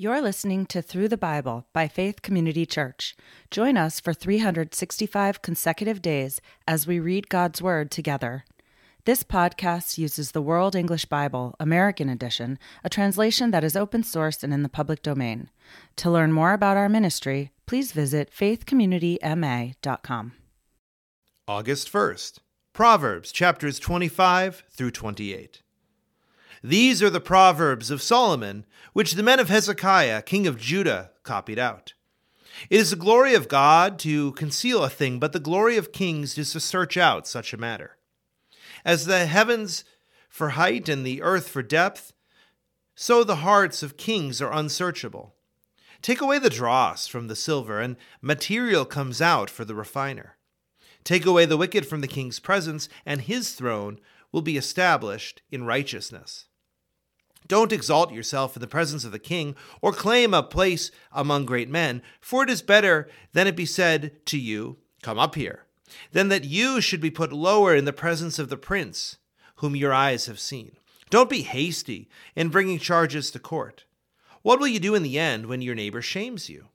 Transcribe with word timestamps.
You're 0.00 0.22
listening 0.22 0.66
to 0.66 0.80
Through 0.80 1.08
the 1.08 1.16
Bible 1.16 1.66
by 1.72 1.88
Faith 1.88 2.22
Community 2.22 2.64
Church. 2.64 3.16
Join 3.50 3.76
us 3.76 3.98
for 3.98 4.14
365 4.14 5.42
consecutive 5.42 6.00
days 6.00 6.40
as 6.68 6.86
we 6.86 7.00
read 7.00 7.28
God's 7.28 7.60
Word 7.60 7.90
together. 7.90 8.44
This 9.06 9.24
podcast 9.24 9.98
uses 9.98 10.30
the 10.30 10.40
World 10.40 10.76
English 10.76 11.06
Bible, 11.06 11.56
American 11.58 12.08
Edition, 12.08 12.60
a 12.84 12.88
translation 12.88 13.50
that 13.50 13.64
is 13.64 13.74
open 13.74 14.04
source 14.04 14.44
and 14.44 14.54
in 14.54 14.62
the 14.62 14.68
public 14.68 15.02
domain. 15.02 15.50
To 15.96 16.12
learn 16.12 16.32
more 16.32 16.52
about 16.52 16.76
our 16.76 16.88
ministry, 16.88 17.50
please 17.66 17.90
visit 17.90 18.30
faithcommunityma.com. 18.30 20.32
August 21.48 21.92
1st, 21.92 22.38
Proverbs 22.72 23.32
chapters 23.32 23.80
25 23.80 24.62
through 24.70 24.92
28. 24.92 25.62
These 26.62 27.02
are 27.02 27.10
the 27.10 27.20
Proverbs 27.20 27.90
of 27.90 28.02
Solomon, 28.02 28.66
which 28.92 29.12
the 29.12 29.22
men 29.22 29.38
of 29.38 29.48
Hezekiah, 29.48 30.22
king 30.22 30.46
of 30.46 30.58
Judah, 30.58 31.12
copied 31.22 31.58
out. 31.58 31.94
It 32.68 32.80
is 32.80 32.90
the 32.90 32.96
glory 32.96 33.34
of 33.34 33.48
God 33.48 33.98
to 34.00 34.32
conceal 34.32 34.82
a 34.82 34.90
thing, 34.90 35.18
but 35.20 35.32
the 35.32 35.40
glory 35.40 35.76
of 35.76 35.92
kings 35.92 36.36
is 36.36 36.52
to 36.52 36.60
search 36.60 36.96
out 36.96 37.28
such 37.28 37.52
a 37.52 37.58
matter. 37.58 37.96
As 38.84 39.06
the 39.06 39.26
heavens 39.26 39.84
for 40.28 40.50
height 40.50 40.88
and 40.88 41.06
the 41.06 41.22
earth 41.22 41.48
for 41.48 41.62
depth, 41.62 42.12
so 42.94 43.22
the 43.22 43.36
hearts 43.36 43.82
of 43.84 43.96
kings 43.96 44.42
are 44.42 44.52
unsearchable. 44.52 45.36
Take 46.02 46.20
away 46.20 46.38
the 46.38 46.50
dross 46.50 47.06
from 47.06 47.28
the 47.28 47.36
silver, 47.36 47.80
and 47.80 47.96
material 48.20 48.84
comes 48.84 49.20
out 49.20 49.48
for 49.48 49.64
the 49.64 49.74
refiner. 49.74 50.36
Take 51.04 51.24
away 51.24 51.44
the 51.44 51.56
wicked 51.56 51.86
from 51.86 52.00
the 52.00 52.08
king's 52.08 52.40
presence, 52.40 52.88
and 53.06 53.20
his 53.20 53.52
throne 53.52 54.00
will 54.32 54.42
be 54.42 54.56
established 54.56 55.42
in 55.50 55.64
righteousness. 55.64 56.47
Don't 57.48 57.72
exalt 57.72 58.12
yourself 58.12 58.54
in 58.54 58.60
the 58.60 58.66
presence 58.66 59.04
of 59.04 59.12
the 59.12 59.18
king, 59.18 59.56
or 59.80 59.92
claim 59.92 60.34
a 60.34 60.42
place 60.42 60.90
among 61.10 61.46
great 61.46 61.70
men, 61.70 62.02
for 62.20 62.42
it 62.42 62.50
is 62.50 62.60
better 62.60 63.08
than 63.32 63.46
it 63.46 63.56
be 63.56 63.64
said 63.64 64.24
to 64.26 64.38
you, 64.38 64.76
Come 65.02 65.18
up 65.18 65.34
here, 65.34 65.64
than 66.12 66.28
that 66.28 66.44
you 66.44 66.82
should 66.82 67.00
be 67.00 67.10
put 67.10 67.32
lower 67.32 67.74
in 67.74 67.86
the 67.86 67.92
presence 67.92 68.38
of 68.38 68.50
the 68.50 68.58
prince, 68.58 69.16
whom 69.56 69.74
your 69.74 69.94
eyes 69.94 70.26
have 70.26 70.38
seen. 70.38 70.72
Don't 71.08 71.30
be 71.30 71.42
hasty 71.42 72.10
in 72.36 72.50
bringing 72.50 72.78
charges 72.78 73.30
to 73.30 73.38
court. 73.38 73.84
What 74.42 74.60
will 74.60 74.68
you 74.68 74.78
do 74.78 74.94
in 74.94 75.02
the 75.02 75.18
end 75.18 75.46
when 75.46 75.62
your 75.62 75.74
neighbor 75.74 76.02
shames 76.02 76.50
you? 76.50 76.66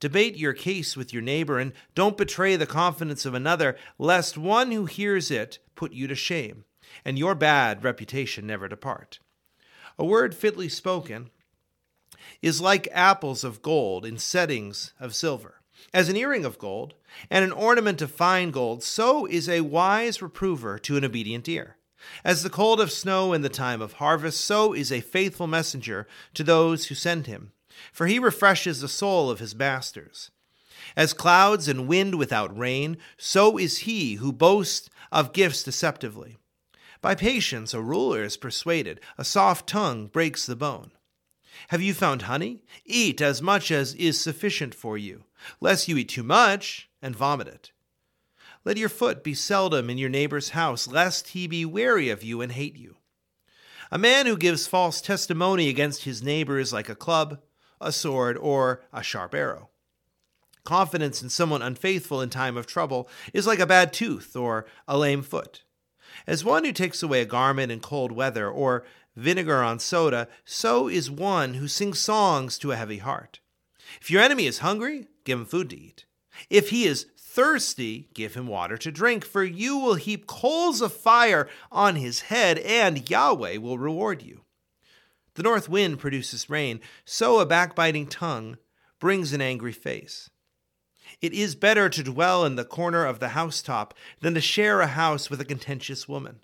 Debate 0.00 0.36
your 0.36 0.52
case 0.52 0.96
with 0.96 1.12
your 1.12 1.22
neighbor, 1.22 1.58
and 1.58 1.72
don't 1.94 2.16
betray 2.16 2.56
the 2.56 2.66
confidence 2.66 3.24
of 3.24 3.32
another, 3.34 3.76
lest 3.96 4.36
one 4.36 4.72
who 4.72 4.86
hears 4.86 5.30
it 5.30 5.60
put 5.76 5.92
you 5.92 6.08
to 6.08 6.16
shame, 6.16 6.64
and 7.04 7.16
your 7.16 7.36
bad 7.36 7.84
reputation 7.84 8.46
never 8.46 8.66
depart. 8.66 9.20
A 9.98 10.04
word 10.04 10.34
fitly 10.34 10.68
spoken 10.68 11.30
is 12.42 12.60
like 12.60 12.88
apples 12.92 13.44
of 13.44 13.62
gold 13.62 14.04
in 14.04 14.18
settings 14.18 14.92
of 14.98 15.14
silver. 15.14 15.60
As 15.92 16.08
an 16.08 16.16
earring 16.16 16.44
of 16.44 16.58
gold 16.58 16.94
and 17.30 17.44
an 17.44 17.52
ornament 17.52 18.02
of 18.02 18.10
fine 18.10 18.50
gold, 18.50 18.82
so 18.82 19.26
is 19.26 19.48
a 19.48 19.60
wise 19.60 20.20
reprover 20.20 20.78
to 20.80 20.96
an 20.96 21.04
obedient 21.04 21.48
ear. 21.48 21.76
As 22.24 22.42
the 22.42 22.50
cold 22.50 22.80
of 22.80 22.92
snow 22.92 23.32
in 23.32 23.42
the 23.42 23.48
time 23.48 23.80
of 23.80 23.94
harvest, 23.94 24.40
so 24.40 24.72
is 24.72 24.90
a 24.90 25.00
faithful 25.00 25.46
messenger 25.46 26.06
to 26.34 26.44
those 26.44 26.86
who 26.86 26.94
send 26.94 27.26
him, 27.26 27.52
for 27.92 28.06
he 28.06 28.18
refreshes 28.18 28.80
the 28.80 28.88
soul 28.88 29.30
of 29.30 29.38
his 29.38 29.54
masters. 29.54 30.30
As 30.96 31.12
clouds 31.12 31.66
and 31.68 31.88
wind 31.88 32.16
without 32.16 32.56
rain, 32.56 32.98
so 33.16 33.58
is 33.58 33.78
he 33.78 34.14
who 34.14 34.32
boasts 34.32 34.90
of 35.10 35.32
gifts 35.32 35.62
deceptively. 35.62 36.36
By 37.00 37.14
patience 37.14 37.74
a 37.74 37.80
ruler 37.80 38.22
is 38.22 38.36
persuaded, 38.36 39.00
a 39.18 39.24
soft 39.24 39.68
tongue 39.68 40.06
breaks 40.06 40.46
the 40.46 40.56
bone. 40.56 40.92
Have 41.68 41.82
you 41.82 41.94
found 41.94 42.22
honey? 42.22 42.62
Eat 42.84 43.20
as 43.20 43.40
much 43.40 43.70
as 43.70 43.94
is 43.94 44.20
sufficient 44.20 44.74
for 44.74 44.98
you, 44.98 45.24
lest 45.60 45.88
you 45.88 45.96
eat 45.96 46.08
too 46.08 46.22
much 46.22 46.88
and 47.00 47.16
vomit 47.16 47.48
it. 47.48 47.72
Let 48.64 48.76
your 48.76 48.88
foot 48.88 49.22
be 49.22 49.34
seldom 49.34 49.90
in 49.90 49.98
your 49.98 50.08
neighbor's 50.08 50.50
house, 50.50 50.88
lest 50.88 51.28
he 51.28 51.46
be 51.46 51.64
weary 51.64 52.08
of 52.08 52.22
you 52.22 52.40
and 52.40 52.52
hate 52.52 52.76
you. 52.76 52.96
A 53.90 53.98
man 53.98 54.26
who 54.26 54.36
gives 54.36 54.66
false 54.66 55.00
testimony 55.00 55.68
against 55.68 56.04
his 56.04 56.22
neighbor 56.22 56.58
is 56.58 56.72
like 56.72 56.88
a 56.88 56.94
club, 56.94 57.40
a 57.80 57.92
sword, 57.92 58.38
or 58.38 58.82
a 58.92 59.02
sharp 59.02 59.34
arrow. 59.34 59.68
Confidence 60.64 61.22
in 61.22 61.28
someone 61.28 61.60
unfaithful 61.60 62.22
in 62.22 62.30
time 62.30 62.56
of 62.56 62.66
trouble 62.66 63.08
is 63.34 63.46
like 63.46 63.58
a 63.58 63.66
bad 63.66 63.92
tooth 63.92 64.34
or 64.34 64.64
a 64.88 64.96
lame 64.96 65.22
foot. 65.22 65.62
As 66.26 66.44
one 66.44 66.64
who 66.64 66.72
takes 66.72 67.02
away 67.02 67.20
a 67.20 67.26
garment 67.26 67.72
in 67.72 67.80
cold 67.80 68.12
weather, 68.12 68.48
or 68.48 68.84
vinegar 69.16 69.62
on 69.62 69.78
soda, 69.78 70.28
so 70.44 70.88
is 70.88 71.10
one 71.10 71.54
who 71.54 71.68
sings 71.68 71.98
songs 71.98 72.58
to 72.58 72.72
a 72.72 72.76
heavy 72.76 72.98
heart. 72.98 73.40
If 74.00 74.10
your 74.10 74.22
enemy 74.22 74.46
is 74.46 74.58
hungry, 74.58 75.08
give 75.24 75.38
him 75.38 75.46
food 75.46 75.70
to 75.70 75.78
eat. 75.78 76.04
If 76.50 76.70
he 76.70 76.84
is 76.84 77.06
thirsty, 77.18 78.08
give 78.14 78.34
him 78.34 78.46
water 78.46 78.76
to 78.78 78.92
drink, 78.92 79.24
for 79.24 79.42
you 79.42 79.76
will 79.78 79.94
heap 79.94 80.26
coals 80.26 80.80
of 80.80 80.92
fire 80.92 81.48
on 81.70 81.96
his 81.96 82.22
head, 82.22 82.58
and 82.58 83.08
Yahweh 83.08 83.56
will 83.58 83.78
reward 83.78 84.22
you. 84.22 84.42
The 85.34 85.42
north 85.42 85.68
wind 85.68 85.98
produces 85.98 86.48
rain, 86.48 86.80
so 87.04 87.40
a 87.40 87.46
backbiting 87.46 88.06
tongue 88.06 88.56
brings 89.00 89.32
an 89.32 89.40
angry 89.40 89.72
face. 89.72 90.30
It 91.20 91.32
is 91.32 91.54
better 91.54 91.88
to 91.88 92.02
dwell 92.02 92.44
in 92.44 92.56
the 92.56 92.64
corner 92.64 93.04
of 93.04 93.18
the 93.18 93.30
housetop 93.30 93.94
than 94.20 94.34
to 94.34 94.40
share 94.40 94.80
a 94.80 94.88
house 94.88 95.30
with 95.30 95.40
a 95.40 95.44
contentious 95.44 96.08
woman. 96.08 96.40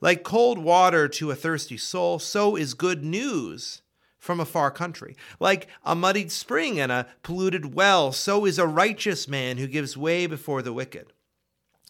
Like 0.00 0.22
cold 0.22 0.58
water 0.58 1.08
to 1.08 1.30
a 1.30 1.34
thirsty 1.34 1.76
soul, 1.76 2.18
so 2.18 2.56
is 2.56 2.74
good 2.74 3.04
news 3.04 3.82
from 4.18 4.40
a 4.40 4.46
far 4.46 4.70
country. 4.70 5.16
Like 5.38 5.68
a 5.84 5.94
muddied 5.94 6.30
spring 6.30 6.78
and 6.78 6.92
a 6.92 7.06
polluted 7.22 7.74
well, 7.74 8.12
so 8.12 8.44
is 8.44 8.58
a 8.58 8.66
righteous 8.66 9.26
man 9.26 9.58
who 9.58 9.66
gives 9.66 9.96
way 9.96 10.26
before 10.26 10.62
the 10.62 10.72
wicked. 10.72 11.12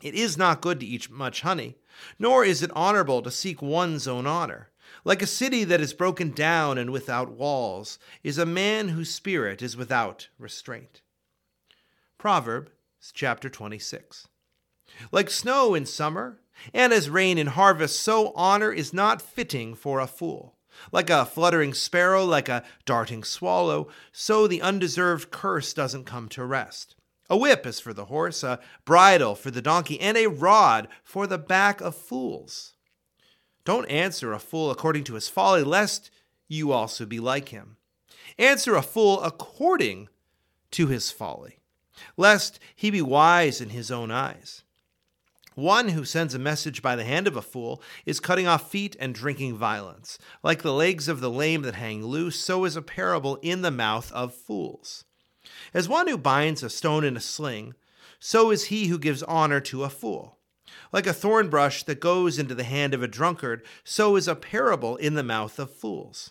It 0.02 0.14
is 0.14 0.38
not 0.38 0.62
good 0.62 0.80
to 0.80 0.86
eat 0.86 1.10
much 1.10 1.42
honey, 1.42 1.76
nor 2.18 2.44
is 2.44 2.62
it 2.62 2.70
honorable 2.74 3.20
to 3.22 3.30
seek 3.30 3.60
one's 3.60 4.08
own 4.08 4.26
honor. 4.26 4.70
Like 5.04 5.22
a 5.22 5.26
city 5.26 5.64
that 5.64 5.80
is 5.80 5.92
broken 5.92 6.30
down 6.30 6.78
and 6.78 6.90
without 6.90 7.30
walls, 7.30 7.98
is 8.22 8.38
a 8.38 8.46
man 8.46 8.88
whose 8.88 9.14
spirit 9.14 9.62
is 9.62 9.76
without 9.76 10.28
restraint. 10.38 11.02
Proverb 12.20 12.68
chapter 13.14 13.48
26. 13.48 14.28
Like 15.10 15.30
snow 15.30 15.74
in 15.74 15.86
summer, 15.86 16.42
and 16.74 16.92
as 16.92 17.08
rain 17.08 17.38
in 17.38 17.46
harvest, 17.46 17.98
so 17.98 18.34
honor 18.36 18.70
is 18.70 18.92
not 18.92 19.22
fitting 19.22 19.74
for 19.74 20.00
a 20.00 20.06
fool. 20.06 20.58
Like 20.92 21.08
a 21.08 21.24
fluttering 21.24 21.72
sparrow, 21.72 22.26
like 22.26 22.50
a 22.50 22.62
darting 22.84 23.24
swallow, 23.24 23.88
so 24.12 24.46
the 24.46 24.60
undeserved 24.60 25.30
curse 25.30 25.72
doesn't 25.72 26.04
come 26.04 26.28
to 26.28 26.44
rest. 26.44 26.94
A 27.30 27.38
whip 27.38 27.64
is 27.64 27.80
for 27.80 27.94
the 27.94 28.04
horse, 28.04 28.42
a 28.42 28.60
bridle 28.84 29.34
for 29.34 29.50
the 29.50 29.62
donkey, 29.62 29.98
and 29.98 30.18
a 30.18 30.26
rod 30.26 30.88
for 31.02 31.26
the 31.26 31.38
back 31.38 31.80
of 31.80 31.94
fools. 31.94 32.74
Don't 33.64 33.88
answer 33.88 34.34
a 34.34 34.38
fool 34.38 34.70
according 34.70 35.04
to 35.04 35.14
his 35.14 35.30
folly, 35.30 35.62
lest 35.62 36.10
you 36.48 36.70
also 36.70 37.06
be 37.06 37.18
like 37.18 37.48
him. 37.48 37.78
Answer 38.38 38.74
a 38.74 38.82
fool 38.82 39.22
according 39.22 40.10
to 40.72 40.86
his 40.86 41.10
folly 41.10 41.59
lest 42.16 42.58
he 42.74 42.90
be 42.90 43.02
wise 43.02 43.60
in 43.60 43.70
his 43.70 43.90
own 43.90 44.10
eyes. 44.10 44.62
One 45.54 45.88
who 45.90 46.04
sends 46.04 46.34
a 46.34 46.38
message 46.38 46.80
by 46.80 46.96
the 46.96 47.04
hand 47.04 47.26
of 47.26 47.36
a 47.36 47.42
fool 47.42 47.82
is 48.06 48.20
cutting 48.20 48.46
off 48.46 48.70
feet 48.70 48.96
and 48.98 49.14
drinking 49.14 49.56
violence. 49.56 50.18
Like 50.42 50.62
the 50.62 50.72
legs 50.72 51.08
of 51.08 51.20
the 51.20 51.30
lame 51.30 51.62
that 51.62 51.74
hang 51.74 52.04
loose, 52.04 52.38
so 52.38 52.64
is 52.64 52.76
a 52.76 52.82
parable 52.82 53.36
in 53.42 53.62
the 53.62 53.70
mouth 53.70 54.12
of 54.12 54.32
fools. 54.32 55.04
As 55.74 55.88
one 55.88 56.08
who 56.08 56.16
binds 56.16 56.62
a 56.62 56.70
stone 56.70 57.04
in 57.04 57.16
a 57.16 57.20
sling, 57.20 57.74
so 58.18 58.50
is 58.50 58.66
he 58.66 58.86
who 58.86 58.98
gives 58.98 59.22
honor 59.24 59.60
to 59.60 59.84
a 59.84 59.90
fool. 59.90 60.38
Like 60.92 61.06
a 61.06 61.12
thorn 61.12 61.48
brush 61.48 61.82
that 61.84 62.00
goes 62.00 62.38
into 62.38 62.54
the 62.54 62.64
hand 62.64 62.94
of 62.94 63.02
a 63.02 63.08
drunkard, 63.08 63.64
so 63.84 64.16
is 64.16 64.28
a 64.28 64.34
parable 64.34 64.96
in 64.96 65.14
the 65.14 65.22
mouth 65.22 65.58
of 65.58 65.70
fools. 65.70 66.30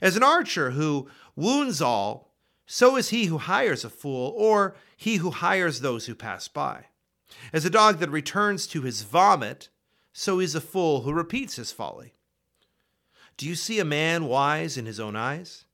As 0.00 0.16
an 0.16 0.22
archer 0.22 0.70
who 0.70 1.08
wounds 1.34 1.82
all 1.82 2.31
so 2.66 2.96
is 2.96 3.10
he 3.10 3.26
who 3.26 3.38
hires 3.38 3.84
a 3.84 3.90
fool, 3.90 4.32
or 4.36 4.74
he 4.96 5.16
who 5.16 5.30
hires 5.30 5.80
those 5.80 6.06
who 6.06 6.14
pass 6.14 6.48
by. 6.48 6.86
As 7.52 7.64
a 7.64 7.70
dog 7.70 7.98
that 7.98 8.10
returns 8.10 8.66
to 8.68 8.82
his 8.82 9.02
vomit, 9.02 9.68
so 10.12 10.40
is 10.40 10.54
a 10.54 10.60
fool 10.60 11.02
who 11.02 11.12
repeats 11.12 11.56
his 11.56 11.72
folly. 11.72 12.14
Do 13.36 13.48
you 13.48 13.54
see 13.54 13.80
a 13.80 13.84
man 13.84 14.26
wise 14.26 14.76
in 14.76 14.86
his 14.86 15.00
own 15.00 15.16
eyes? 15.16 15.64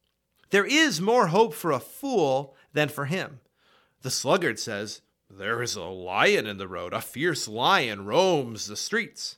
There 0.50 0.64
is 0.64 1.00
more 1.00 1.26
hope 1.28 1.52
for 1.52 1.72
a 1.72 1.80
fool 1.80 2.56
than 2.72 2.88
for 2.88 3.04
him. 3.06 3.40
The 4.02 4.10
sluggard 4.10 4.58
says, 4.58 5.02
There 5.28 5.62
is 5.62 5.74
a 5.74 5.82
lion 5.82 6.46
in 6.46 6.56
the 6.58 6.68
road, 6.68 6.92
a 6.92 7.00
fierce 7.00 7.48
lion 7.48 8.06
roams 8.06 8.66
the 8.66 8.76
streets. 8.76 9.36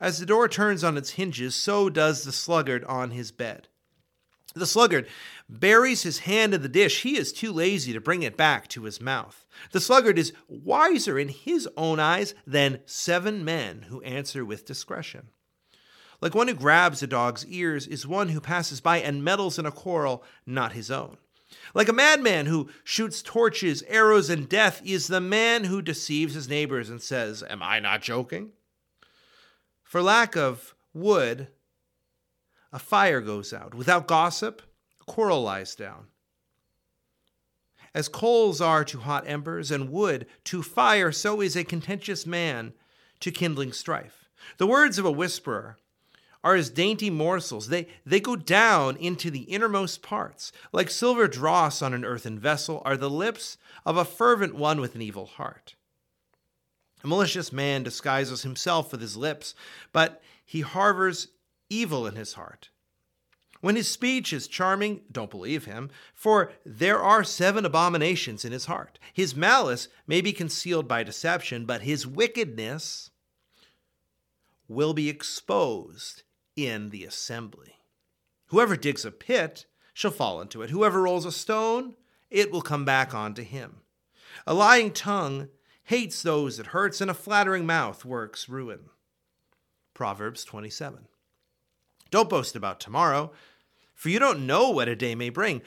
As 0.00 0.18
the 0.18 0.26
door 0.26 0.48
turns 0.48 0.82
on 0.82 0.96
its 0.96 1.10
hinges, 1.10 1.54
so 1.54 1.88
does 1.88 2.24
the 2.24 2.32
sluggard 2.32 2.82
on 2.84 3.12
his 3.12 3.30
bed. 3.30 3.68
The 4.54 4.66
sluggard 4.66 5.08
buries 5.48 6.02
his 6.02 6.20
hand 6.20 6.54
in 6.54 6.62
the 6.62 6.68
dish. 6.68 7.02
He 7.02 7.16
is 7.16 7.32
too 7.32 7.52
lazy 7.52 7.92
to 7.92 8.00
bring 8.00 8.22
it 8.22 8.36
back 8.36 8.68
to 8.68 8.84
his 8.84 9.00
mouth. 9.00 9.46
The 9.72 9.80
sluggard 9.80 10.18
is 10.18 10.32
wiser 10.48 11.18
in 11.18 11.28
his 11.28 11.68
own 11.76 12.00
eyes 12.00 12.34
than 12.46 12.80
seven 12.86 13.44
men 13.44 13.82
who 13.88 14.02
answer 14.02 14.44
with 14.44 14.66
discretion. 14.66 15.28
Like 16.20 16.34
one 16.34 16.48
who 16.48 16.54
grabs 16.54 17.02
a 17.02 17.06
dog's 17.06 17.44
ears 17.46 17.86
is 17.86 18.06
one 18.06 18.28
who 18.28 18.40
passes 18.40 18.80
by 18.80 18.98
and 18.98 19.24
meddles 19.24 19.58
in 19.58 19.66
a 19.66 19.72
quarrel 19.72 20.22
not 20.46 20.72
his 20.72 20.90
own. 20.90 21.16
Like 21.74 21.88
a 21.88 21.92
madman 21.92 22.46
who 22.46 22.70
shoots 22.84 23.22
torches, 23.22 23.82
arrows, 23.88 24.30
and 24.30 24.48
death 24.48 24.80
is 24.84 25.08
the 25.08 25.20
man 25.20 25.64
who 25.64 25.82
deceives 25.82 26.34
his 26.34 26.48
neighbors 26.48 26.88
and 26.88 27.02
says, 27.02 27.42
Am 27.48 27.62
I 27.62 27.80
not 27.80 28.02
joking? 28.02 28.52
For 29.82 30.00
lack 30.00 30.36
of 30.36 30.74
wood, 30.94 31.48
a 32.72 32.78
fire 32.78 33.20
goes 33.20 33.52
out. 33.52 33.74
Without 33.74 34.06
gossip, 34.06 34.62
a 35.00 35.04
quarrel 35.04 35.42
lies 35.42 35.74
down. 35.74 36.06
As 37.94 38.08
coals 38.08 38.60
are 38.60 38.84
to 38.84 39.00
hot 39.00 39.24
embers 39.26 39.70
and 39.70 39.90
wood 39.90 40.26
to 40.44 40.62
fire, 40.62 41.12
so 41.12 41.40
is 41.40 41.56
a 41.56 41.64
contentious 41.64 42.26
man 42.26 42.72
to 43.20 43.30
kindling 43.30 43.72
strife. 43.72 44.30
The 44.56 44.66
words 44.66 44.98
of 44.98 45.04
a 45.04 45.10
whisperer 45.10 45.76
are 46.42 46.54
as 46.54 46.70
dainty 46.70 47.10
morsels. 47.10 47.68
They, 47.68 47.86
they 48.04 48.18
go 48.18 48.34
down 48.34 48.96
into 48.96 49.30
the 49.30 49.42
innermost 49.42 50.02
parts. 50.02 50.52
Like 50.72 50.90
silver 50.90 51.28
dross 51.28 51.82
on 51.82 51.94
an 51.94 52.04
earthen 52.04 52.38
vessel 52.38 52.82
are 52.84 52.96
the 52.96 53.10
lips 53.10 53.58
of 53.84 53.96
a 53.96 54.04
fervent 54.04 54.54
one 54.54 54.80
with 54.80 54.94
an 54.94 55.02
evil 55.02 55.26
heart. 55.26 55.76
A 57.04 57.06
malicious 57.06 57.52
man 57.52 57.82
disguises 57.82 58.42
himself 58.42 58.90
with 58.90 59.00
his 59.00 59.16
lips, 59.16 59.54
but 59.92 60.22
he 60.44 60.60
harbors 60.60 61.28
evil 61.72 62.06
in 62.06 62.16
his 62.16 62.34
heart. 62.34 62.70
When 63.60 63.76
his 63.76 63.88
speech 63.88 64.32
is 64.32 64.48
charming, 64.48 65.02
don't 65.10 65.30
believe 65.30 65.66
him, 65.66 65.90
for 66.14 66.52
there 66.66 67.00
are 67.00 67.22
seven 67.22 67.64
abominations 67.64 68.44
in 68.44 68.50
his 68.50 68.64
heart. 68.64 68.98
His 69.12 69.36
malice 69.36 69.86
may 70.06 70.20
be 70.20 70.32
concealed 70.32 70.88
by 70.88 71.04
deception, 71.04 71.64
but 71.64 71.82
his 71.82 72.04
wickedness 72.04 73.10
will 74.66 74.94
be 74.94 75.08
exposed 75.08 76.24
in 76.56 76.90
the 76.90 77.04
assembly. 77.04 77.74
Whoever 78.46 78.76
digs 78.76 79.04
a 79.04 79.12
pit 79.12 79.66
shall 79.94 80.10
fall 80.10 80.40
into 80.40 80.62
it. 80.62 80.70
Whoever 80.70 81.02
rolls 81.02 81.24
a 81.24 81.32
stone, 81.32 81.94
it 82.30 82.50
will 82.50 82.62
come 82.62 82.84
back 82.84 83.14
onto 83.14 83.42
him. 83.42 83.76
A 84.44 84.54
lying 84.54 84.90
tongue 84.90 85.48
hates 85.84 86.20
those 86.22 86.58
it 86.58 86.68
hurts, 86.68 87.00
and 87.00 87.10
a 87.10 87.14
flattering 87.14 87.64
mouth 87.64 88.04
works 88.04 88.48
ruin. 88.48 88.86
Proverbs 89.94 90.44
27. 90.44 91.06
Don't 92.12 92.28
boast 92.28 92.54
about 92.54 92.78
tomorrow, 92.78 93.32
for 93.94 94.10
you 94.10 94.18
don't 94.18 94.46
know 94.46 94.68
what 94.68 94.86
a 94.86 94.94
day 94.94 95.14
may 95.14 95.30
bring. 95.30 95.62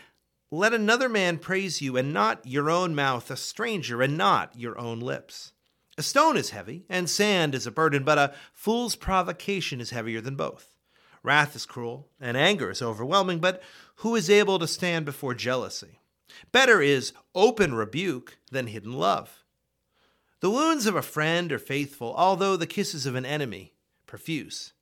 Let 0.52 0.76
another 0.76 1.10
man 1.10 1.40
praise 1.40 1.82
you, 1.82 1.98
and 1.98 2.14
not 2.14 2.46
your 2.46 2.70
own 2.70 2.94
mouth, 2.94 3.32
a 3.32 3.36
stranger, 3.36 4.04
and 4.04 4.16
not 4.16 4.54
your 4.56 4.78
own 4.78 5.00
lips. 5.00 5.54
A 5.98 6.04
stone 6.04 6.38
is 6.38 6.52
heavy, 6.52 6.86
and 6.88 7.10
sand 7.10 7.56
is 7.56 7.66
a 7.66 7.72
burden, 7.72 8.04
but 8.04 8.20
a 8.20 8.34
fool's 8.54 8.96
provocation 8.96 9.82
is 9.82 9.90
heavier 9.90 10.22
than 10.22 10.36
both. 10.36 10.76
Wrath 11.24 11.56
is 11.56 11.66
cruel, 11.66 12.10
and 12.22 12.38
anger 12.38 12.70
is 12.70 12.80
overwhelming, 12.80 13.40
but 13.40 13.64
who 13.96 14.16
is 14.16 14.30
able 14.30 14.60
to 14.60 14.68
stand 14.68 15.04
before 15.04 15.34
jealousy? 15.34 16.00
Better 16.52 16.80
is 16.80 17.12
open 17.34 17.74
rebuke 17.74 18.38
than 18.52 18.68
hidden 18.68 18.94
love. 18.94 19.44
The 20.42 20.52
wounds 20.52 20.86
of 20.86 20.96
a 20.96 21.02
friend 21.02 21.52
are 21.52 21.58
faithful, 21.58 22.14
although 22.16 22.56
the 22.56 22.68
kisses 22.68 23.08
of 23.08 23.16
an 23.16 23.26
enemy 23.26 23.74
profuse. 24.06 24.74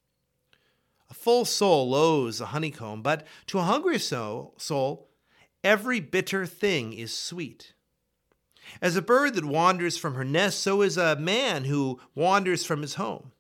A 1.14 1.16
full 1.16 1.46
soul 1.46 1.92
loathes 1.92 2.42
a 2.42 2.48
honeycomb, 2.48 3.04
but 3.04 3.28
to 3.46 3.60
a 3.60 3.62
hungry 3.62 4.00
soul, 4.00 4.56
soul 4.58 5.12
every 5.64 6.00
bitter 6.00 6.48
thing 6.48 6.92
is 6.92 7.16
sweet. 7.16 7.74
As 8.82 8.96
a 8.96 9.02
bird 9.04 9.36
that 9.36 9.46
wanders 9.46 9.96
from 9.96 10.16
her 10.16 10.24
nest, 10.26 10.60
so 10.60 10.82
is 10.82 10.98
a 10.98 11.16
man 11.16 11.66
who 11.66 12.02
wanders 12.16 12.66
from 12.66 12.82
his 12.82 12.96
home. 12.96 13.32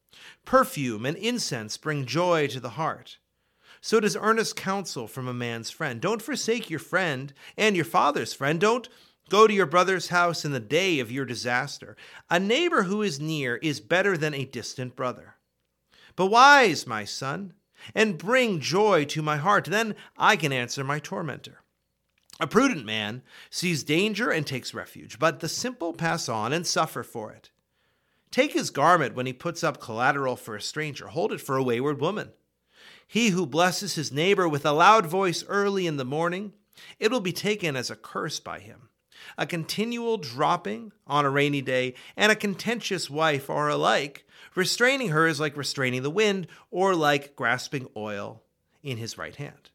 Perfume 0.45 1.03
and 1.03 1.17
incense 1.17 1.75
bring 1.77 2.05
joy 2.05 2.45
to 2.49 2.59
the 2.59 2.77
heart. 2.77 3.17
So 3.81 3.99
does 3.99 4.15
earnest 4.15 4.55
counsel 4.55 5.07
from 5.07 5.27
a 5.27 5.33
man's 5.33 5.71
friend. 5.71 5.99
Don't 5.99 6.21
forsake 6.21 6.69
your 6.69 6.79
friend 6.79 7.33
and 7.57 7.75
your 7.75 7.85
father's 7.85 8.35
friend. 8.35 8.61
Don't 8.61 8.87
go 9.29 9.47
to 9.47 9.53
your 9.53 9.65
brother's 9.65 10.09
house 10.09 10.45
in 10.45 10.51
the 10.51 10.59
day 10.59 10.99
of 10.99 11.11
your 11.11 11.25
disaster. 11.25 11.97
A 12.29 12.39
neighbor 12.39 12.83
who 12.83 13.01
is 13.01 13.19
near 13.19 13.55
is 13.55 13.79
better 13.79 14.15
than 14.15 14.35
a 14.35 14.45
distant 14.45 14.95
brother. 14.95 15.37
But 16.15 16.27
wise, 16.27 16.85
my 16.85 17.03
son, 17.03 17.53
and 17.93 18.17
bring 18.17 18.59
joy 18.59 19.05
to 19.05 19.21
my 19.21 19.37
heart. 19.37 19.65
Then 19.65 19.95
I 20.17 20.35
can 20.35 20.51
answer 20.51 20.83
my 20.83 20.99
tormentor. 20.99 21.63
A 22.39 22.47
prudent 22.47 22.85
man 22.85 23.21
sees 23.49 23.83
danger 23.83 24.29
and 24.29 24.45
takes 24.45 24.73
refuge, 24.73 25.19
but 25.19 25.39
the 25.39 25.49
simple 25.49 25.93
pass 25.93 26.27
on 26.27 26.51
and 26.51 26.65
suffer 26.65 27.03
for 27.03 27.31
it. 27.31 27.51
Take 28.31 28.53
his 28.53 28.71
garment 28.71 29.15
when 29.15 29.27
he 29.27 29.33
puts 29.33 29.63
up 29.63 29.79
collateral 29.79 30.35
for 30.35 30.55
a 30.55 30.61
stranger, 30.61 31.07
hold 31.07 31.31
it 31.31 31.41
for 31.41 31.55
a 31.55 31.63
wayward 31.63 32.01
woman. 32.01 32.31
He 33.07 33.29
who 33.29 33.45
blesses 33.45 33.93
his 33.93 34.11
neighbor 34.11 34.49
with 34.49 34.65
a 34.65 34.71
loud 34.71 35.05
voice 35.05 35.43
early 35.47 35.85
in 35.85 35.97
the 35.97 36.05
morning, 36.05 36.53
it 36.99 37.11
will 37.11 37.19
be 37.19 37.31
taken 37.31 37.75
as 37.75 37.91
a 37.91 37.95
curse 37.95 38.39
by 38.39 38.59
him. 38.59 38.89
A 39.37 39.45
continual 39.45 40.17
dropping 40.17 40.91
on 41.07 41.25
a 41.25 41.29
rainy 41.29 41.61
day 41.61 41.95
and 42.15 42.31
a 42.31 42.35
contentious 42.35 43.09
wife 43.09 43.49
are 43.49 43.69
alike. 43.69 44.25
Restraining 44.55 45.09
her 45.09 45.27
is 45.27 45.39
like 45.39 45.57
restraining 45.57 46.03
the 46.03 46.09
wind 46.09 46.47
or 46.71 46.95
like 46.95 47.35
grasping 47.35 47.87
oil 47.95 48.43
in 48.81 48.97
his 48.97 49.17
right 49.17 49.35
hand. 49.35 49.69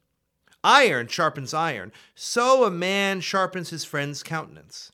Iron 0.63 1.07
sharpens 1.07 1.53
iron, 1.53 1.91
so 2.15 2.65
a 2.65 2.71
man 2.71 3.21
sharpens 3.21 3.69
his 3.69 3.85
friend's 3.85 4.23
countenance. 4.23 4.91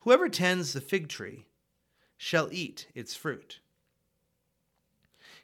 Whoever 0.00 0.28
tends 0.28 0.72
the 0.72 0.80
fig 0.80 1.08
tree 1.08 1.46
shall 2.16 2.48
eat 2.50 2.88
its 2.94 3.14
fruit. 3.14 3.60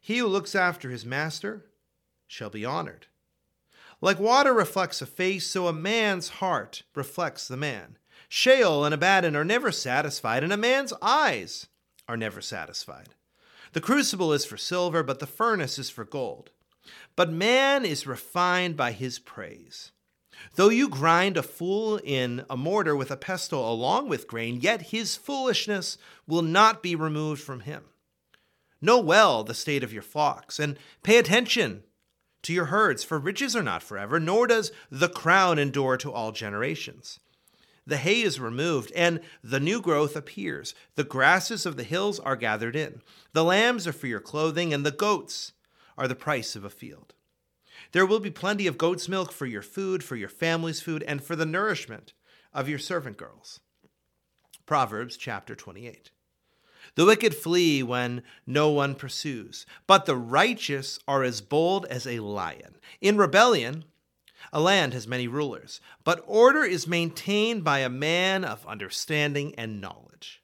He 0.01 0.19
who 0.19 0.27
looks 0.27 0.55
after 0.55 0.91
his 0.91 1.05
master 1.05 1.67
shall 2.27 2.51
be 2.51 2.65
honored. 2.65 3.07
Like 4.01 4.21
water 4.21 4.53
reflects 4.53 5.03
a 5.03 5.07
face, 5.07 5.47
so 5.47 5.67
a 5.67 5.73
man's 5.73 6.29
heart 6.29 6.83
reflects 6.95 7.49
the 7.49 7.57
man. 7.57 7.99
Sheol 8.29 8.85
and 8.85 8.95
Abaddon 8.95 9.35
are 9.35 9.45
never 9.45 9.73
satisfied, 9.73 10.45
and 10.45 10.53
a 10.53 10.57
man's 10.57 10.93
eyes 11.01 11.67
are 12.07 12.17
never 12.17 12.41
satisfied. 12.41 13.15
The 13.73 13.81
crucible 13.81 14.33
is 14.33 14.45
for 14.45 14.57
silver, 14.57 15.03
but 15.03 15.19
the 15.19 15.27
furnace 15.27 15.79
is 15.79 15.91
for 15.91 16.05
gold. 16.05 16.51
But 17.17 17.31
man 17.31 17.85
is 17.85 18.07
refined 18.07 18.77
by 18.77 18.93
his 18.93 19.19
praise. 19.19 19.93
Though 20.55 20.69
you 20.69 20.89
grind 20.89 21.37
a 21.37 21.43
fool 21.43 21.99
in 22.05 22.45
a 22.49 22.57
mortar 22.57 22.95
with 22.95 23.11
a 23.11 23.17
pestle 23.17 23.71
along 23.71 24.09
with 24.09 24.29
grain, 24.29 24.61
yet 24.61 24.83
his 24.83 25.17
foolishness 25.17 25.99
will 26.27 26.43
not 26.43 26.83
be 26.83 26.95
removed 26.95 27.43
from 27.43 27.61
him. 27.61 27.85
Know 28.81 29.01
well 29.01 29.43
the 29.43 29.55
state 29.55 29.83
of 29.83 29.93
your 29.93 30.03
flocks, 30.03 30.59
and 30.59 30.79
pay 31.03 31.19
attention 31.19 31.83
to 32.43 32.53
your 32.53 32.67
herds, 32.67 33.03
for 33.03 33.19
riches 33.19 33.57
are 33.57 33.63
not 33.63 33.83
forever, 33.83 34.21
nor 34.21 34.47
does 34.47 34.71
the 34.91 35.09
crown 35.09 35.59
endure 35.59 35.97
to 35.97 36.13
all 36.13 36.31
generations. 36.31 37.19
The 37.89 37.97
hay 37.97 38.21
is 38.21 38.39
removed, 38.39 38.93
and 38.95 39.21
the 39.43 39.59
new 39.59 39.81
growth 39.81 40.15
appears. 40.15 40.75
The 40.95 41.05
grasses 41.05 41.65
of 41.65 41.79
the 41.79 41.85
hills 41.85 42.21
are 42.21 42.37
gathered 42.37 42.77
in. 42.77 43.01
The 43.33 43.43
lambs 43.43 43.87
are 43.87 43.95
for 43.95 44.07
your 44.07 44.21
clothing, 44.21 44.75
and 44.75 44.85
the 44.85 44.91
goats 44.91 45.53
are 45.97 46.07
the 46.07 46.15
price 46.15 46.55
of 46.55 46.65
a 46.65 46.71
field. 46.71 47.15
There 47.93 48.05
will 48.05 48.21
be 48.21 48.31
plenty 48.31 48.67
of 48.67 48.77
goat's 48.77 49.09
milk 49.09 49.33
for 49.33 49.47
your 49.47 49.63
food, 49.63 50.05
for 50.05 50.17
your 50.17 50.29
family's 50.29 50.83
food, 50.83 51.03
and 51.05 51.25
for 51.25 51.35
the 51.35 51.47
nourishment 51.47 52.13
of 52.53 52.69
your 52.69 52.79
servant 52.79 53.17
girls. 53.17 53.61
Proverbs 54.67 55.17
chapter 55.17 55.55
28. 55.55 56.11
The 56.95 57.07
wicked 57.07 57.35
flee 57.35 57.83
when 57.83 58.23
no 58.47 58.69
one 58.69 58.97
pursues, 58.97 59.65
but 59.87 60.05
the 60.05 60.17
righteous 60.17 60.99
are 61.09 61.23
as 61.23 61.41
bold 61.41 61.87
as 61.87 62.07
a 62.07 62.21
lion. 62.21 62.77
In 63.01 63.17
rebellion, 63.17 63.87
a 64.53 64.61
land 64.61 64.93
has 64.95 65.07
many 65.07 65.29
rulers, 65.29 65.81
but 66.05 66.23
order 66.27 66.63
is 66.65 66.87
maintained 66.87 67.65
by 67.65 67.81
a 67.81 67.89
man 67.89 68.45
of 68.45 68.67
understanding 68.67 69.55
and 69.57 69.81
knowledge. 69.81 70.43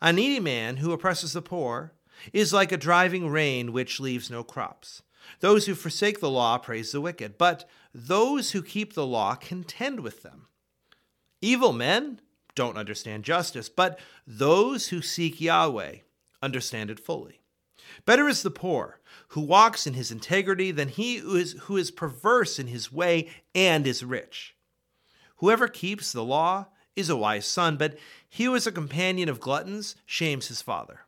A 0.00 0.12
needy 0.12 0.40
man 0.40 0.78
who 0.78 0.92
oppresses 0.92 1.32
the 1.32 1.42
poor 1.42 1.92
is 2.32 2.52
like 2.52 2.72
a 2.72 2.76
driving 2.76 3.28
rain 3.28 3.72
which 3.72 4.00
leaves 4.00 4.30
no 4.30 4.42
crops. 4.42 5.02
Those 5.40 5.66
who 5.66 5.74
forsake 5.74 6.20
the 6.20 6.30
law 6.30 6.58
praise 6.58 6.92
the 6.92 7.00
wicked, 7.00 7.38
but 7.38 7.68
those 7.94 8.52
who 8.52 8.62
keep 8.62 8.94
the 8.94 9.06
law 9.06 9.34
contend 9.34 10.00
with 10.00 10.22
them. 10.22 10.46
Evil 11.40 11.72
men 11.72 12.20
don't 12.54 12.78
understand 12.78 13.24
justice, 13.24 13.68
but 13.68 13.98
those 14.26 14.88
who 14.88 15.00
seek 15.00 15.40
Yahweh 15.40 15.96
understand 16.42 16.90
it 16.90 17.00
fully. 17.00 17.37
Better 18.04 18.28
is 18.28 18.42
the 18.42 18.50
poor 18.50 19.00
who 19.28 19.40
walks 19.40 19.86
in 19.86 19.94
his 19.94 20.10
integrity 20.10 20.70
than 20.70 20.88
he 20.88 21.16
who 21.16 21.36
is, 21.36 21.52
who 21.62 21.76
is 21.76 21.90
perverse 21.90 22.58
in 22.58 22.66
his 22.66 22.92
way 22.92 23.28
and 23.54 23.86
is 23.86 24.04
rich. 24.04 24.54
Whoever 25.36 25.68
keeps 25.68 26.12
the 26.12 26.24
law 26.24 26.66
is 26.96 27.08
a 27.08 27.16
wise 27.16 27.46
son, 27.46 27.76
but 27.76 27.96
he 28.28 28.44
who 28.44 28.54
is 28.54 28.66
a 28.66 28.72
companion 28.72 29.28
of 29.28 29.40
gluttons 29.40 29.96
shames 30.04 30.48
his 30.48 30.62
father. 30.62 31.00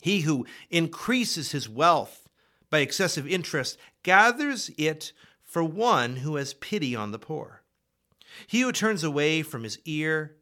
He 0.00 0.20
who 0.20 0.46
increases 0.70 1.52
his 1.52 1.68
wealth 1.68 2.28
by 2.70 2.78
excessive 2.78 3.26
interest 3.26 3.78
gathers 4.02 4.70
it 4.78 5.12
for 5.44 5.62
one 5.62 6.16
who 6.16 6.36
has 6.36 6.54
pity 6.54 6.94
on 6.96 7.12
the 7.12 7.18
poor. 7.18 7.62
He 8.46 8.60
who 8.60 8.72
turns 8.72 9.04
away 9.04 9.42
from 9.42 9.62
his 9.62 9.78
ear, 9.84 10.36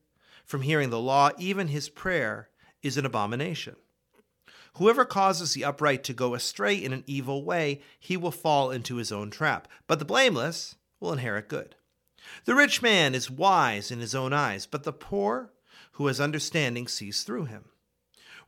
from 0.45 0.63
hearing 0.63 0.91
the 0.91 1.01
law, 1.01 1.31
even 1.39 1.69
his 1.69 1.89
prayer, 1.89 2.49
is 2.83 2.97
an 2.97 3.07
abomination. 3.07 3.77
Whoever 4.77 5.05
causes 5.05 5.53
the 5.53 5.65
upright 5.65 6.03
to 6.05 6.13
go 6.13 6.35
astray 6.35 6.75
in 6.75 6.93
an 6.93 7.05
evil 7.07 7.45
way, 7.45 7.81
he 7.99 8.17
will 8.17 8.33
fall 8.33 8.71
into 8.71 8.97
his 8.97 9.13
own 9.13 9.31
trap. 9.31 9.69
But 9.87 10.01
the 10.01 10.05
blameless 10.05 10.77
will 10.99 11.13
inherit 11.13 11.49
good. 11.49 11.77
The 12.45 12.55
rich 12.55 12.83
man 12.83 13.15
is 13.15 13.31
wise 13.31 13.91
in 13.91 14.01
his 14.01 14.15
own 14.15 14.33
eyes, 14.33 14.67
but 14.67 14.83
the 14.83 14.93
poor 14.93 15.53
who 15.93 16.09
has 16.09 16.21
understanding 16.21 16.89
sees 16.89 17.23
through 17.23 17.45
him. 17.45 17.67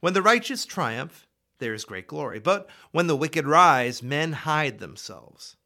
When 0.01 0.15
the 0.15 0.23
righteous 0.23 0.65
triumph, 0.67 1.27
there 1.59 1.75
is 1.75 1.85
great 1.85 2.07
glory. 2.07 2.39
But 2.39 2.69
when 2.91 3.07
the 3.07 3.17
wicked 3.17 3.47
rise, 3.47 4.03
men 4.03 4.33
hide 4.33 4.79
themselves. 4.79 5.57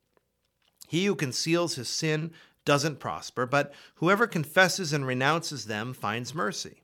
He 0.89 1.07
who 1.07 1.15
conceals 1.15 1.77
his 1.77 1.89
sin 1.89 2.33
doesn't 2.65 3.01
prosper, 3.01 3.47
but 3.47 3.73
whoever 3.97 4.27
confesses 4.27 4.93
and 4.93 5.07
renounces 5.07 5.65
them 5.65 5.95
finds 5.95 6.35
mercy. 6.35 6.83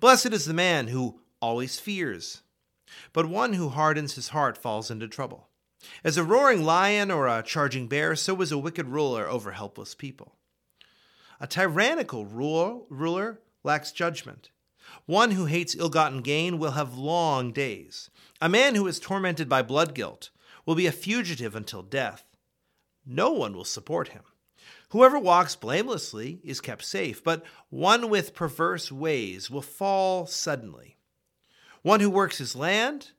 Blessed 0.00 0.32
is 0.32 0.44
the 0.44 0.54
man 0.54 0.88
who 0.88 1.20
always 1.40 1.78
fears, 1.78 2.42
but 3.12 3.26
one 3.26 3.54
who 3.54 3.68
hardens 3.68 4.14
his 4.14 4.28
heart 4.28 4.56
falls 4.56 4.90
into 4.90 5.08
trouble. 5.08 5.48
As 6.04 6.16
a 6.16 6.24
roaring 6.24 6.62
lion 6.64 7.10
or 7.10 7.26
a 7.26 7.42
charging 7.42 7.88
bear, 7.88 8.14
so 8.14 8.40
is 8.40 8.52
a 8.52 8.58
wicked 8.58 8.88
ruler 8.88 9.28
over 9.28 9.52
helpless 9.52 9.94
people. 9.94 10.36
A 11.40 11.46
tyrannical 11.46 12.24
ruler 12.24 13.40
lacks 13.64 13.90
judgment. 13.90 14.50
One 15.06 15.32
who 15.32 15.46
hates 15.46 15.74
ill 15.74 15.88
gotten 15.88 16.22
gain 16.22 16.58
will 16.58 16.72
have 16.72 16.96
long 16.96 17.52
days. 17.52 18.10
A 18.40 18.48
man 18.48 18.74
who 18.74 18.86
is 18.86 19.00
tormented 19.00 19.48
by 19.48 19.62
blood 19.62 19.94
guilt 19.94 20.30
will 20.64 20.74
be 20.74 20.86
a 20.86 20.92
fugitive 20.92 21.56
until 21.56 21.82
death. 21.82 22.24
No 23.04 23.32
one 23.32 23.56
will 23.56 23.64
support 23.64 24.08
him. 24.08 24.22
Whoever 24.90 25.18
walks 25.18 25.56
blamelessly 25.56 26.40
is 26.44 26.60
kept 26.60 26.84
safe, 26.84 27.24
but 27.24 27.44
one 27.70 28.10
with 28.10 28.34
perverse 28.34 28.92
ways 28.92 29.50
will 29.50 29.62
fall 29.62 30.26
suddenly. 30.26 30.98
One 31.82 32.00
who 32.00 32.10
works 32.10 32.38
his 32.38 32.54
land 32.54 33.10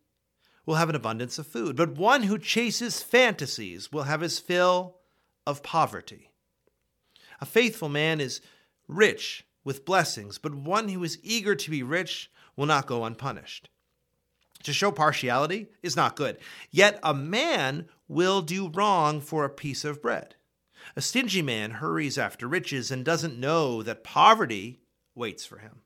will 0.65 0.75
have 0.75 0.89
an 0.89 0.96
abundance 0.96 1.38
of 1.38 1.48
food, 1.48 1.75
but 1.75 1.98
one 1.98 2.24
who 2.24 2.38
chases 2.38 3.03
fantasies 3.03 3.91
will 3.91 4.03
have 4.03 4.22
his 4.22 4.39
fill 4.39 4.98
of 5.46 5.63
poverty. 5.63 6.32
A 7.41 7.46
faithful 7.46 7.89
man 7.89 8.22
is 8.22 8.41
rich 8.88 9.46
with 9.63 9.86
blessings, 9.86 10.38
but 10.38 10.55
one 10.55 10.89
who 10.89 11.03
is 11.03 11.20
eager 11.22 11.55
to 11.55 11.70
be 11.70 11.84
rich 11.84 12.32
will 12.55 12.65
not 12.65 12.88
go 12.88 13.03
unpunished. 13.03 13.70
To 14.63 14.72
show 14.72 14.91
partiality 14.91 15.67
is 15.82 15.98
not 15.98 16.15
good. 16.15 16.38
Yet 16.72 17.00
a 17.03 17.13
man 17.13 17.89
will 18.08 18.41
do 18.41 18.70
wrong 18.70 19.20
for 19.20 19.43
a 19.43 19.50
piece 19.50 19.84
of 19.84 20.01
bread. 20.01 20.36
A 20.96 21.01
stingy 21.01 21.41
man 21.41 21.72
hurries 21.72 22.17
after 22.17 22.48
riches 22.48 22.91
and 22.91 23.03
doesn't 23.03 23.39
know 23.39 23.84
that 23.84 24.03
poverty 24.03 24.79
waits 25.15 25.46
for 25.46 25.58
him. 25.58 25.82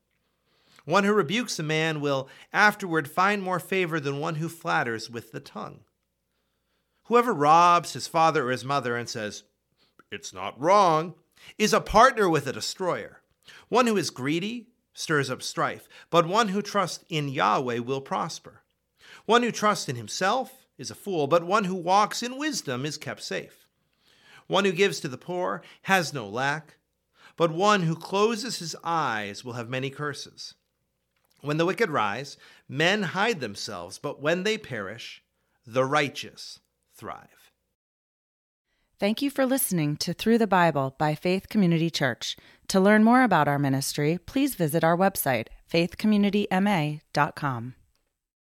One 0.88 1.04
who 1.04 1.12
rebukes 1.12 1.58
a 1.58 1.62
man 1.62 2.00
will 2.00 2.30
afterward 2.50 3.10
find 3.10 3.42
more 3.42 3.60
favor 3.60 4.00
than 4.00 4.20
one 4.20 4.36
who 4.36 4.48
flatters 4.48 5.10
with 5.10 5.32
the 5.32 5.38
tongue. 5.38 5.80
Whoever 7.08 7.34
robs 7.34 7.92
his 7.92 8.08
father 8.08 8.48
or 8.48 8.50
his 8.50 8.64
mother 8.64 8.96
and 8.96 9.06
says, 9.06 9.42
It's 10.10 10.32
not 10.32 10.58
wrong, 10.58 11.12
is 11.58 11.74
a 11.74 11.82
partner 11.82 12.26
with 12.26 12.46
a 12.46 12.54
destroyer. 12.54 13.20
One 13.68 13.86
who 13.86 13.98
is 13.98 14.08
greedy 14.08 14.68
stirs 14.94 15.28
up 15.28 15.42
strife, 15.42 15.90
but 16.08 16.26
one 16.26 16.48
who 16.48 16.62
trusts 16.62 17.04
in 17.10 17.28
Yahweh 17.28 17.80
will 17.80 18.00
prosper. 18.00 18.62
One 19.26 19.42
who 19.42 19.52
trusts 19.52 19.90
in 19.90 19.96
himself 19.96 20.66
is 20.78 20.90
a 20.90 20.94
fool, 20.94 21.26
but 21.26 21.44
one 21.44 21.64
who 21.64 21.74
walks 21.74 22.22
in 22.22 22.38
wisdom 22.38 22.86
is 22.86 22.96
kept 22.96 23.22
safe. 23.22 23.66
One 24.46 24.64
who 24.64 24.72
gives 24.72 25.00
to 25.00 25.08
the 25.08 25.18
poor 25.18 25.60
has 25.82 26.14
no 26.14 26.26
lack, 26.26 26.78
but 27.36 27.52
one 27.52 27.82
who 27.82 27.94
closes 27.94 28.60
his 28.60 28.74
eyes 28.82 29.44
will 29.44 29.52
have 29.52 29.68
many 29.68 29.90
curses. 29.90 30.54
When 31.40 31.56
the 31.56 31.66
wicked 31.66 31.90
rise, 31.90 32.36
men 32.68 33.02
hide 33.02 33.40
themselves, 33.40 33.98
but 33.98 34.20
when 34.20 34.42
they 34.42 34.58
perish, 34.58 35.22
the 35.66 35.84
righteous 35.84 36.60
thrive. 36.96 37.52
Thank 38.98 39.22
you 39.22 39.30
for 39.30 39.46
listening 39.46 39.96
to 39.98 40.12
Through 40.12 40.38
the 40.38 40.48
Bible 40.48 40.96
by 40.98 41.14
Faith 41.14 41.48
Community 41.48 41.88
Church. 41.88 42.36
To 42.66 42.80
learn 42.80 43.04
more 43.04 43.22
about 43.22 43.46
our 43.46 43.58
ministry, 43.58 44.18
please 44.18 44.56
visit 44.56 44.82
our 44.82 44.96
website, 44.96 45.46
faithcommunityma.com. 45.72 47.74